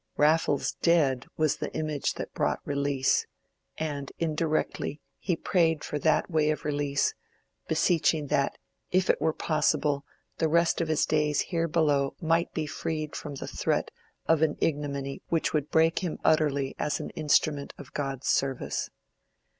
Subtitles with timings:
[0.17, 3.27] Raffles dead was the image that brought release,
[3.77, 7.13] and indirectly he prayed for that way of release,
[7.67, 8.57] beseeching that,
[8.89, 10.03] if it were possible,
[10.39, 13.91] the rest of his days here below might be freed from the threat
[14.25, 18.89] of an ignominy which would break him utterly as an instrument of God's service.